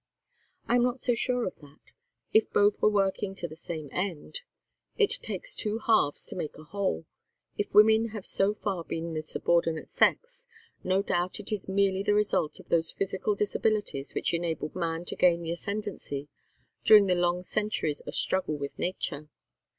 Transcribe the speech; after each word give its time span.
"I 0.67 0.77
am 0.77 0.81
not 0.81 0.99
so 1.03 1.13
sure 1.13 1.45
of 1.45 1.57
that, 1.57 1.77
if 2.33 2.51
both 2.51 2.81
were 2.81 2.89
working 2.89 3.35
to 3.35 3.47
the 3.47 3.55
same 3.55 3.87
end. 3.91 4.39
It 4.97 5.11
takes 5.21 5.53
two 5.53 5.77
halves 5.77 6.25
to 6.25 6.35
make 6.35 6.57
a 6.57 6.63
whole. 6.63 7.05
If 7.55 7.75
women 7.75 8.07
have 8.09 8.25
so 8.25 8.55
far 8.55 8.83
been 8.83 9.13
the 9.13 9.21
subordinate 9.21 9.87
sex, 9.87 10.47
no 10.83 11.03
doubt 11.03 11.39
it 11.39 11.51
is 11.51 11.69
merely 11.69 12.01
the 12.01 12.15
result 12.15 12.59
of 12.59 12.69
those 12.69 12.91
physical 12.91 13.35
disabilities 13.35 14.15
which 14.15 14.33
enabled 14.33 14.73
man 14.75 15.05
to 15.05 15.15
gain 15.15 15.43
the 15.43 15.51
ascendency 15.51 16.29
during 16.83 17.05
the 17.05 17.13
long 17.13 17.43
centuries 17.43 17.99
of 18.01 18.15
struggle 18.15 18.57
with 18.57 18.79
nature. 18.79 19.29